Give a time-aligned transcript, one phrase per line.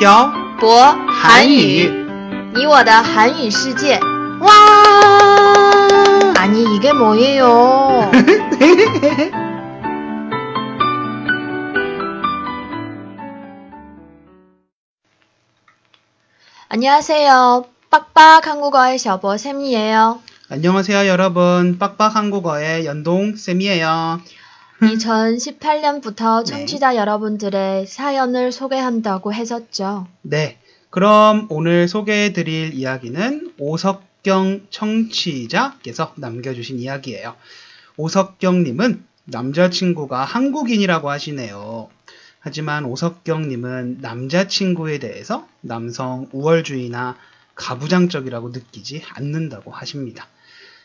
[0.00, 2.06] 漂博韩语语，
[2.54, 4.00] 你我的韩语世界。
[4.40, 4.50] 와!
[6.36, 8.10] 아니 이게 뭐예요?
[16.68, 17.64] 안녕하세요.
[17.90, 20.20] 빡빡 한국어의 셔보 쌤이에요.
[20.50, 21.78] 안녕하세요, 여러분.
[21.78, 24.20] 빡빡 한국어의 연동 쌤이에요.
[24.81, 26.51] 2018년부터 네.
[26.51, 30.07] 청취자 여러분들의 사연을 소개한다고 했었죠.
[30.23, 30.57] 네.
[30.89, 37.35] 그럼 오늘 소개해 드릴 이야기는 오석경 청취자께서 남겨주신 이야기예요.
[37.97, 41.89] 오석경님은 남자친구가 한국인이라고 하시네요.
[42.39, 47.15] 하지만 오석경님은 남자친구에 대해서 남성 우월주의나
[47.53, 50.27] 가부장적이라고 느끼지 않는다고 하십니다.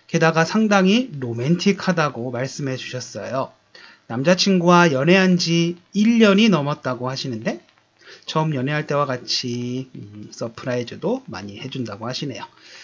[0.07, 3.51] 게다가 상당히 로맨틱하다고 말씀해 주셨어요.
[4.09, 7.61] 남자친구와 연애한 지 1년이 넘었다고 하시는데
[8.27, 12.43] 처음 연애할 때와 같이 음, surprise도 많이 해준다고 하시네요.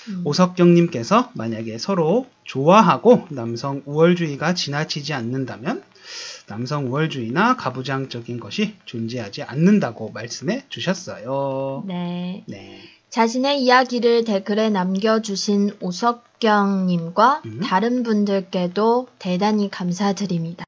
[0.09, 0.23] 음.
[0.25, 5.83] 오석경님께서 만약에 서로 좋아하고 남성 우월주의가 지나치지 않는다면
[6.47, 11.85] 남성 우월주의나 가부장적인 것이 존재하지 않는다고 말씀해 주셨어요.
[11.87, 12.45] 네.
[12.47, 12.81] 네.
[13.11, 17.61] 자신의 이야기를 댓글에 남겨주신 오석경님과 음.
[17.63, 20.65] 다른 분들께도 대단히 감사드립니다.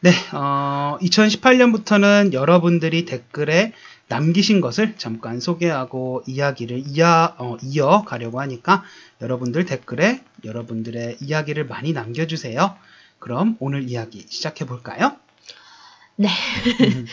[0.00, 3.72] 네, 어, 2018년부터는 여러분들이 댓글에
[4.06, 8.84] 남기신 것을 잠깐 소개하고 이야기를 이어, 어, 이어가려고 하니까
[9.20, 12.76] 여러분들 댓글에 여러분들의 이야기를 많이 남겨주세요.
[13.18, 15.16] 그럼 오늘 이야기 시작해 볼까요?
[16.16, 16.28] 네.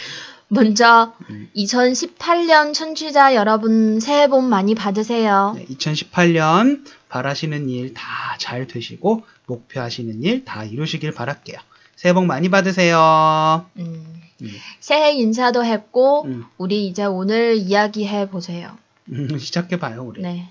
[0.47, 1.49] 먼저 음.
[1.57, 5.53] 2018년 청취자 여러분 새해 복 많이 받으세요.
[5.57, 8.03] 네, 2018년 바라시는 일 다
[8.37, 11.57] 잘 되시고 목표하시는 일 다 이루시길 바랄게요.
[11.95, 13.65] 새해 복 많이 받으세요.
[13.77, 18.77] 음, 음, 새해 인사도 했고 음, 우리 이제 오늘 이야기해 보세요.
[19.09, 20.21] 음, 시작해 봐요, 우리.
[20.21, 20.49] 네.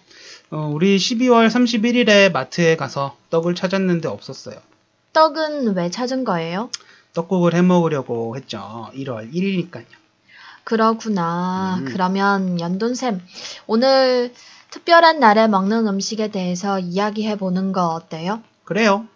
[0.51, 4.57] 어, 우리 12월 31일에 마트에 가서 떡을 찾았는데 없었어요.
[5.13, 6.71] 떡은 왜 찾은 거예요?
[7.15, 8.91] 떡국을 해 먹으려고 했죠.
[8.95, 9.85] 1월 1일이니까요.
[10.65, 11.77] 그렇구나.
[11.81, 11.85] 음.
[11.85, 13.21] 그러면 연돈쌤,
[13.67, 14.33] 오늘
[14.71, 18.43] 특별한 날에 먹는 음식에 대해서 이야기해 보는 거 어때요?
[18.65, 19.07] 그래요.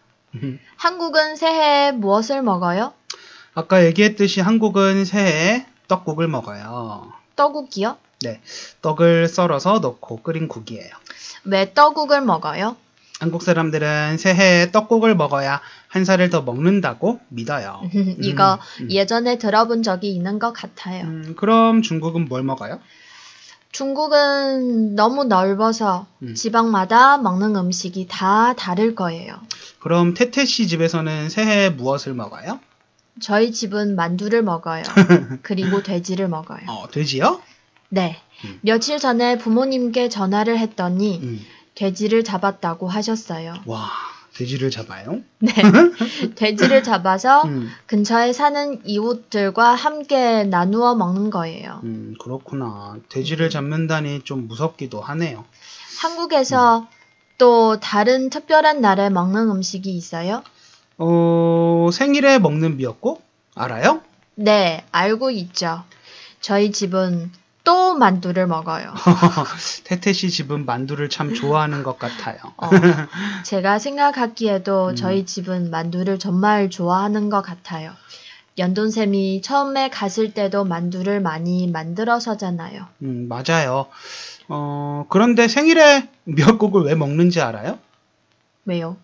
[0.77, 2.93] 한국은 새해에 무엇을 먹어요?
[3.55, 7.13] 아까 얘기했듯이 한국은 새해에 떡국을 먹어요.
[7.35, 7.97] 떡국이요?
[8.23, 8.41] 네,
[8.83, 10.91] 떡을 썰어서 넣고 끓인 국이에요.
[11.45, 12.77] 왜 떡국을 먹어요?
[13.21, 17.81] 한국 사람들은 새해에 떡국을 먹어야 한 살을 더 먹는다고 믿어요.
[18.23, 18.91] 이거 음.
[18.91, 21.05] 예전에 들어본 적이 있는 것 같아요.
[21.05, 22.79] 음, 그럼 중국은 뭘 먹어요?
[23.73, 26.35] 중국은 너무 넓어서 음.
[26.35, 29.39] 지방마다 먹는 음식이 다 다를 거예요.
[29.81, 32.61] 그럼 태태 씨 집에서는 새해에 무엇을 먹어요?
[33.21, 34.83] 저희 집은 만두를 먹어요.
[35.43, 36.61] 그리고 돼지를 먹어요.
[36.69, 37.43] 어, 돼지요?
[37.89, 38.17] 네.
[38.45, 38.59] 음.
[38.63, 41.41] 며칠 전에 부모님께 전화를 했더니 음.
[41.75, 43.55] 돼지를 잡았다고 하셨어요.
[43.67, 43.91] 와,
[44.35, 45.21] 돼지를 잡아요?
[45.41, 45.53] 네.
[46.37, 51.81] 돼지를 잡아서 음, 근처에 사는 이웃들과 함께 나누어 먹는 거예요.
[51.85, 52.99] 음, 그렇구나.
[53.09, 55.45] 돼지를 잡는다니 좀 무섭기도 하네요.
[56.01, 56.87] 한국에서 음.
[57.39, 60.43] 또 다른 특별한 날에 먹는 음식이 있어요?
[60.99, 63.23] 어, 생일에 먹는 미역국?
[63.55, 64.03] 알아요?
[64.35, 65.83] 네, 알고 있죠.
[66.41, 67.31] 저희 집은
[67.69, 68.95] 또 만두를 먹어요.
[69.85, 72.39] 태태 씨 집은 만두를 참 좋아하는 것 같아요.
[72.57, 72.71] 어,
[73.45, 74.97] 제가 생각하기에도 음.
[74.97, 77.93] 저희 집은 만두를 정말 좋아하는 것 같아요.
[78.57, 82.87] 연돈쌤이 처음에 갔을 때도 만두를 많이 만들어서잖아요.
[83.03, 83.89] 음, 맞아요.
[84.49, 87.79] 어, 그런데 생일에 미역국을 왜 먹는지 알아요?
[88.65, 88.97] 왜요?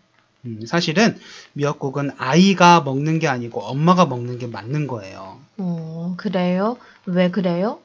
[0.46, 1.18] 음, 사실은
[1.54, 5.38] 미역국은 아이가 먹는 게 아니고 엄마가 먹는 게 맞는 거예요.
[5.58, 6.76] 어, 그래요?
[7.06, 7.80] 왜 그래요?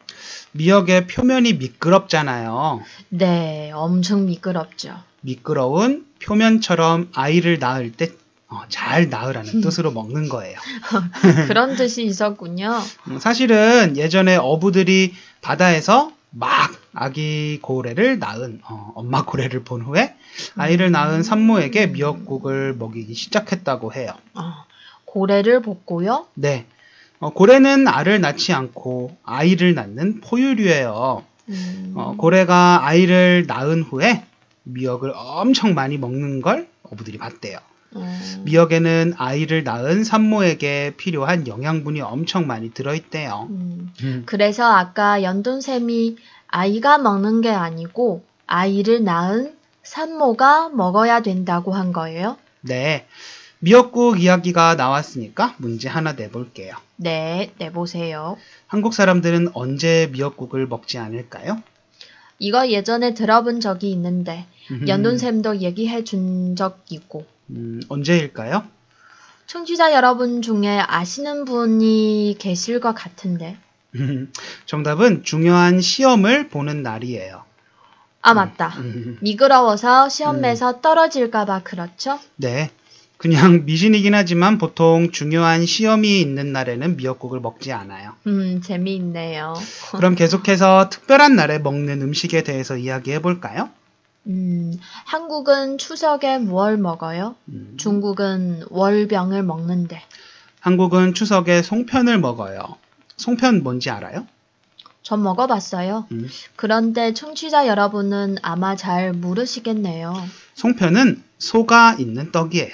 [0.51, 2.81] 미역의 표면이 미끄럽잖아요.
[3.10, 4.95] 네, 엄청 미끄럽죠.
[5.22, 10.57] 미끄러운 표면처럼 아이를 낳을 때잘 낳으라는 뜻으로 먹는 거예요.
[11.48, 12.80] 그런 뜻이 있었군요.
[13.10, 20.15] 음, 사실은 예전에 어부들이 바다에서 막 아기 고래를 낳은 어, 엄마 고래를 본 후에
[20.56, 24.13] 아이를 낳은 산모에게 미역국을 먹이기 시작했다고 해요.
[24.33, 24.53] 어,
[25.06, 26.25] 고래를 볶고요.
[26.33, 26.65] 네.
[27.19, 31.24] 어, 고래는 알을 낳지 않고 아이를 낳는 포유류예요.
[31.50, 34.24] 음, 어, 고래가 아이를 낳은 후에
[34.63, 37.57] 미역을 엄청 많이 먹는 걸 어부들이 봤대요.
[37.95, 43.47] 음, 미역에는 아이를 낳은 산모에게 필요한 영양분이 엄청 많이 들어있대요.
[43.50, 43.92] 음.
[44.03, 46.18] 음, 그래서 아까 연돈샘이
[46.51, 52.38] 아이가 먹는 게 아니고 아이를 낳은 산모가 먹어야 된다고 한 거예요?
[52.62, 53.06] 네.
[53.60, 56.75] 미역국 이야기가 나왔으니까 문제 하나 내볼게요.
[56.96, 58.38] 네, 내보세요.
[58.68, 61.62] 한국 사람들은 언제 미역국을 먹지 않을까요?
[62.40, 68.63] 이거 예전에 들어본 적이 있는데 음, 연돈쌤도 얘기해 준 적 있고 음, 언제일까요?
[69.45, 73.57] 청취자 여러분 중에 아시는 분이 계실 것 같은데
[74.65, 77.44] 정답은 중요한 시험을 보는 날이에요.
[78.21, 82.19] 아 맞다 음, 미끄러워서 시험에서 떨어질까봐 그렇죠?
[82.36, 82.69] 네.
[83.18, 88.13] 그냥 미신이긴 하지만 보통 중요한 시험이 있는 날에는 미역국을 먹지 않아요.
[88.27, 89.53] 음 재미있네요
[89.92, 93.69] 그럼 계속해서 특별한 날에 먹는 음식에 대해서 이야기해 볼까요?
[94.27, 97.35] 음 한국은 추석에 뭘 먹어요?
[97.50, 100.01] 음, 중국은 월병을 먹는데
[100.59, 102.77] 한국은 추석에 송편을 먹어요.
[103.19, 104.25] 송편 뭔지 알아요?
[105.04, 110.13] 전 먹어봤어요 음, 그런데 청취자 여러분은 아마 잘 모르시겠네요
[110.56, 112.74] 송편은 소가 있는 떡이에요.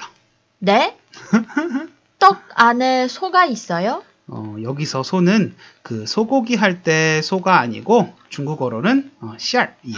[0.60, 0.98] 네?
[2.20, 4.04] 떡 안에 소가 있어요?
[4.28, 9.98] 어, 여기서 소는 그 소고기 할 때 소가 아니고 중국어로는 어, 씨알이에요.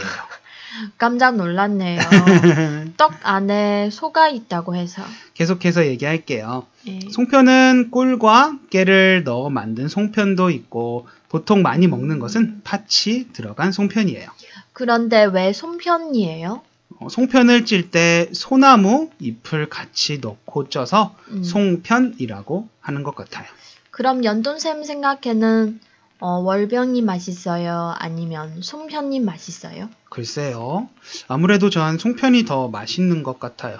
[0.97, 1.99] 깜짝 놀랐네요.
[2.97, 5.03] 떡 안에 소가 있다고 해서.
[5.33, 6.65] 계속해서 얘기할게요.
[6.87, 6.99] 예.
[7.11, 14.29] 송편은 꿀과 깨를 넣어 만든 송편도 있고 보통 많이 먹는 것은 팥이 들어간 송편이에요.
[14.73, 16.61] 그런데 왜 손편이에요?
[16.99, 21.43] 어, 송편을 찔 때 소나무 잎을 같이 넣고 쪄서 음.
[21.43, 23.45] 송편이라고 하는 것 같아요.
[23.91, 25.79] 그럼 연돈샘 생각에는
[26.19, 27.93] 어, 월병이 맛있어요?
[27.97, 29.89] 아니면 손편이 맛있어요?
[30.09, 30.89] 글쎄요.
[31.27, 33.79] 아무래도 전 송편이 더 맛있는 것 같아요.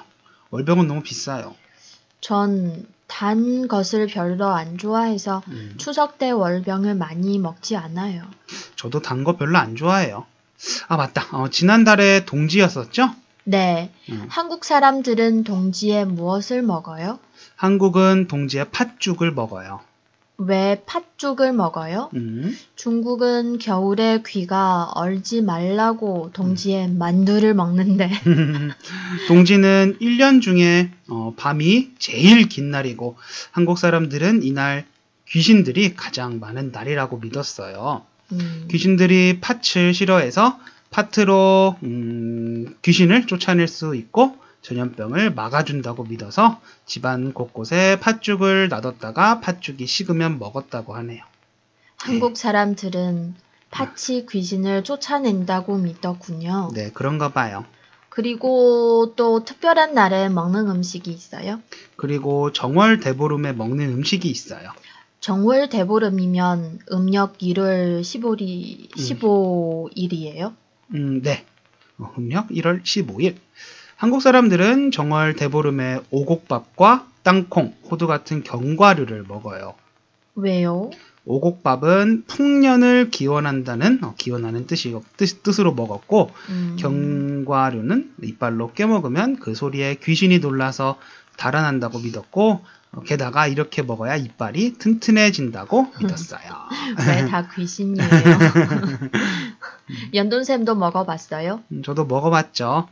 [0.52, 1.56] 월병은 너무 비싸요.
[2.22, 8.24] 전 단 것을 별로 안 좋아해서 음, 추석 때 월병을 많이 먹지 않아요.
[8.76, 10.26] 저도 단 거 별로 안 좋아해요.
[10.90, 11.26] 아 맞다.
[11.32, 13.12] 어, 지난달에 동지였었죠?
[13.46, 13.92] 네.
[14.10, 14.26] 음.
[14.28, 17.20] 한국 사람들은 동지에 무엇을 먹어요?
[17.56, 19.80] 한국은 동지에 팥죽을 먹어요.
[20.38, 22.12] 왜 팥죽을 먹어요?
[22.14, 28.10] 음, 중국은 겨울에 귀가 얼지 말라고 동지에 만두를 먹는데
[29.28, 33.18] 동지는 1년 중에 어, 밤이 제일 긴 날이고
[33.52, 34.86] 한국 사람들은 이날
[35.28, 38.04] 귀신들이 가장 많은 날이라고 믿었어요.
[38.32, 40.60] 음, 귀신들이 팥을 싫어해서
[40.92, 50.40] 팥으로 음, 귀신을 쫓아낼 수 있고 전염병을 막아준다고 믿어서 집안 곳곳에 팥죽을 놔뒀다가 팥죽이 식으면
[50.40, 51.24] 먹었다고 하네요.
[51.98, 53.36] 한국 사람들은
[53.72, 56.72] 팥이 귀신을 쫓아낸다고 믿었군요.
[56.74, 57.66] 네, 그런가 봐요.
[58.10, 61.62] 그리고 또 특별한 날에 먹는 음식이 있어요.
[61.98, 64.72] 그리고 정월 대보름에 먹는 음식이 있어요.
[65.20, 70.56] 정월 대보름이면 음력 1월 15일, 15일이에요.
[70.96, 71.46] 음, 네.
[71.98, 73.36] 어, 음력 1월 15일.
[73.98, 79.74] 한국 사람들은 정월 대보름에 오곡밥과 땅콩, 호두 같은 견과류를 먹어요.
[80.36, 80.92] 왜요?
[81.26, 89.96] 오곡밥은 풍년을 기원한다는 어, 기원하는 뜻이 뜻, 뜻으로 먹었고 음, 견과류는 이빨로 깨먹으면 그 소리에
[89.96, 90.98] 귀신이 놀라서
[91.36, 92.62] 달아난다고 믿었고
[92.94, 96.40] 어, 게다가 이렇게 먹어야 이빨이 튼튼해진다고 믿었어요.
[97.08, 98.08] 왜 다 귀신이에요?
[100.14, 101.62] 연돈샘도 먹어봤어요?
[101.72, 102.88] 음, 저도 먹어봤죠.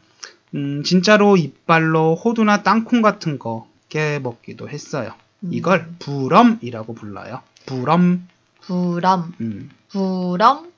[0.56, 5.14] 음, 진짜로 이빨로 호두나 땅콩 같은 거 깨 먹기도 했어요.
[5.44, 5.50] 음.
[5.54, 7.42] 이걸 부럼이라고 불러요.
[7.68, 8.28] 부럼.
[8.62, 10.72] 부럼, 음, 부럼,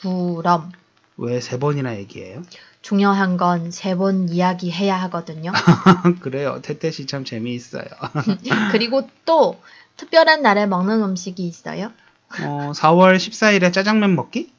[0.00, 0.72] 부럼.
[1.16, 2.42] 왜 세 번이나 얘기해요?
[2.82, 5.52] 중요한 건 세 번 이야기해야 하거든요.
[6.20, 6.60] 그래요.
[6.62, 7.84] 태태씨 참 재미있어요.
[8.72, 9.60] 그리고 또
[9.96, 11.92] 특별한 날에 먹는 음식이 있어요?
[12.42, 14.52] 어, 4월 14일에 짜장면 먹기?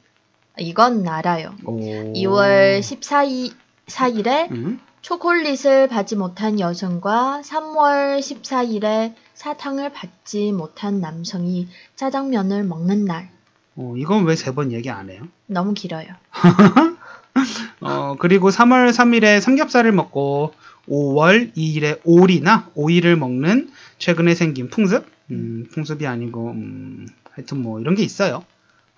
[0.57, 1.53] 이건 알아요.
[1.65, 1.79] 오.
[2.13, 3.53] 2월 14일,
[3.89, 4.79] 4일에 음?
[5.01, 13.29] 초콜릿을 받지 못한 여성과 3월 14일에 사탕을 받지 못한 남성이 짜장면을 먹는 날.
[13.75, 15.23] 어, 이건 왜 세 번 얘기 안 해요?
[15.47, 16.07] 너무 길어요.
[17.81, 20.53] 어, 그리고 3월 3일에 삼겹살을 먹고
[20.89, 23.69] 5월 2일에 오리나 오이를 먹는
[23.99, 25.05] 최근에 생긴 풍습?
[25.31, 28.43] 음, 풍습이 아니고, 음, 하여튼 뭐 이런 게 있어요.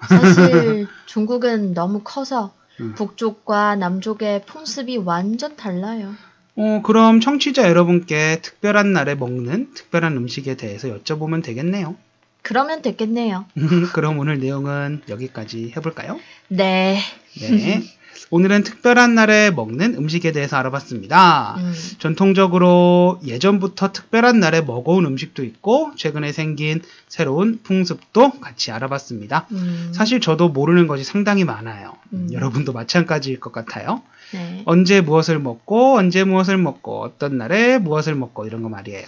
[0.07, 2.93] 사실 중국은 너무 커서 음.
[2.95, 6.13] 북쪽과 남쪽의 풍습이 완전 달라요.
[6.55, 11.95] 어, 그럼 청취자 여러분께 특별한 날에 먹는 특별한 음식에 대해서 여쭤보면 되겠네요.
[12.41, 13.45] 그러면 됐겠네요.
[13.93, 16.19] 그럼 오늘 내용은 여기까지 해볼까요?
[16.47, 16.99] 네.
[17.39, 17.81] 네.
[18.29, 21.55] 오늘은 특별한 날에 먹는 음식에 대해서 알아봤습니다.
[21.57, 21.73] 음.
[21.99, 29.47] 전통적으로 예전부터 특별한 날에 먹어온 음식도 있고 최근에 생긴 새로운 풍습도 같이 알아봤습니다.
[29.51, 29.91] 음.
[29.93, 31.93] 사실 저도 모르는 것이 상당히 많아요.
[32.13, 32.29] 음.
[32.31, 34.01] 여러분도 마찬가지일 것 같아요.
[34.33, 34.63] 네.
[34.65, 39.05] 언제 무엇을 먹고 언제 무엇을 먹고 어떤 날에 무엇을 먹고 이런 거 말이에요.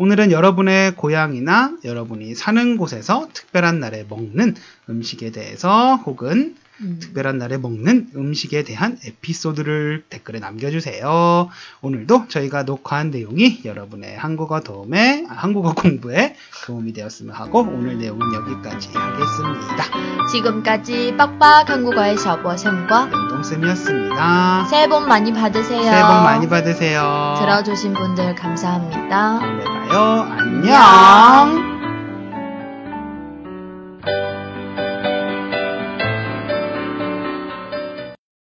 [0.00, 4.54] 오늘은 여러분의 고향이나 여러분이 사는 곳에서 특별한 날에 먹는
[4.88, 6.98] 음식에 대해서 혹은 음.
[7.00, 11.48] 특별한 날에 먹는 음식에 대한 에피소드를 댓글에 남겨주세요.
[11.80, 18.32] 오늘도 저희가 녹화한 내용이 여러분의 한국어 도움에, 아, 한국어 공부에 도움이 되었으면 하고 오늘 내용은
[18.34, 20.28] 여기까지 하겠습니다.
[20.30, 24.66] 지금까지 빡빡 한국어의 셔버쌤과 영동쌤이었습니다.
[24.66, 25.82] 새해 복 많이 받으세요.
[25.82, 27.34] 새해 복 많이 받으세요.
[27.38, 29.08] 들어주신 분들 감사합니다.
[29.08, 30.26] 다음에 봐요.
[30.38, 31.67] 안녕.